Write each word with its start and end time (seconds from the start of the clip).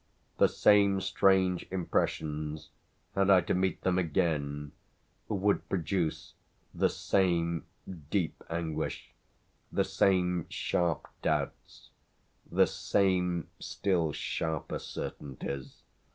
The 0.39 0.47
same 0.47 0.99
strange 0.99 1.67
impressions, 1.69 2.71
had 3.13 3.29
I 3.29 3.41
to 3.41 3.53
meet 3.53 3.81
them 3.81 3.99
again,'would 3.99 5.69
produce 5.69 6.33
the 6.73 6.89
same 6.89 7.67
deep 8.09 8.43
anguish, 8.49 9.11
the 9.71 9.83
same 9.83 10.47
sharp 10.49 11.07
doubts, 11.21 11.91
the 12.51 12.65
same 12.65 13.49
still 13.59 14.11
sharper 14.11 14.79
certainties. 14.79 15.83